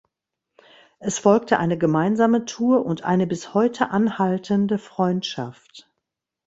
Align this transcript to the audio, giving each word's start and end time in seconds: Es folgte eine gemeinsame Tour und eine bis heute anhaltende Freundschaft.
Es 0.97 1.19
folgte 1.19 1.59
eine 1.59 1.77
gemeinsame 1.77 2.45
Tour 2.45 2.87
und 2.87 3.03
eine 3.03 3.27
bis 3.27 3.53
heute 3.53 3.91
anhaltende 3.91 4.79
Freundschaft. 4.79 5.91